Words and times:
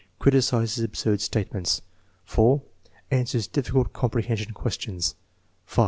Criticises 0.17 0.83
absurd 0.83 1.21
statements. 1.21 1.83
4. 2.25 2.59
Answers 3.11 3.45
difficult 3.45 3.93
"comprehension 3.93 4.51
questions/* 4.51 5.13
fl. 5.67 5.79